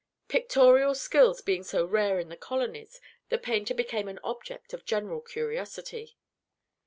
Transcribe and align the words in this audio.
Pictorial 0.27 0.95
skill 0.95 1.35
being 1.45 1.61
so 1.61 1.85
rare 1.85 2.17
in 2.19 2.29
the 2.29 2.35
colonies, 2.35 2.99
the 3.29 3.37
painter 3.37 3.75
became 3.75 4.07
an 4.07 4.17
object 4.23 4.73
of 4.73 4.83
general 4.83 5.21
curiosity. 5.21 6.17